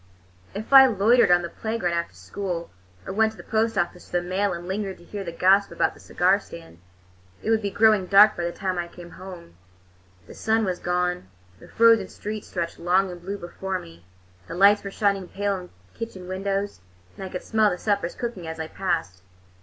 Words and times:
If 0.55 0.73
I 0.73 0.87
loitered 0.87 1.29
on 1.29 1.43
the 1.43 1.49
playground 1.49 1.93
after 1.93 2.15
school, 2.15 2.71
or 3.05 3.13
went 3.13 3.33
to 3.33 3.37
the 3.37 3.43
post 3.43 3.77
office 3.77 4.07
for 4.09 4.17
the 4.19 4.23
mail 4.27 4.51
and 4.51 4.67
lingered 4.67 4.97
to 4.97 5.03
hear 5.03 5.23
the 5.23 5.31
gossip 5.31 5.71
about 5.73 5.93
the 5.93 5.99
cigar 5.99 6.39
stand, 6.39 6.79
it 7.43 7.51
would 7.51 7.61
be 7.61 7.69
growing 7.69 8.07
dark 8.07 8.35
by 8.35 8.43
the 8.43 8.51
time 8.51 8.79
I 8.79 8.87
came 8.87 9.11
home. 9.11 9.53
The 10.25 10.33
sun 10.33 10.65
was 10.65 10.79
gone; 10.79 11.27
the 11.59 11.67
frozen 11.67 12.07
streets 12.07 12.47
stretched 12.47 12.79
long 12.79 13.11
and 13.11 13.21
blue 13.21 13.37
before 13.37 13.77
me; 13.77 14.03
the 14.47 14.55
lights 14.55 14.83
were 14.83 14.89
shining 14.89 15.27
pale 15.27 15.55
in 15.59 15.69
kitchen 15.93 16.27
windows, 16.27 16.81
and 17.15 17.23
I 17.23 17.29
could 17.29 17.43
smell 17.43 17.69
the 17.69 17.77
suppers 17.77 18.15
cooking 18.15 18.47
as 18.47 18.59
I 18.59 18.69
passed. 18.69 19.21